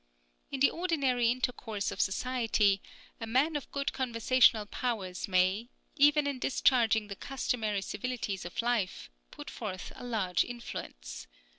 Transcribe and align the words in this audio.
In 0.49 0.61
the 0.61 0.71
ordinary 0.71 1.29
intercourse 1.29 1.91
of 1.91 2.01
society, 2.01 2.81
a 3.19 3.27
man 3.27 3.55
of 3.55 3.71
good 3.71 3.93
conversational 3.93 4.65
powers 4.65 5.27
may, 5.27 5.69
even 5.95 6.25
in 6.25 6.39
discharging 6.39 7.07
the 7.07 7.15
customary 7.15 7.83
civilities 7.83 8.43
of 8.43 8.63
life, 8.63 9.11
put 9.29 9.51
forth 9.51 9.91
a 9.95 10.03
large 10.03 10.43
influence. 10.43 11.27